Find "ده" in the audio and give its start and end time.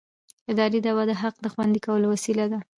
2.51-2.59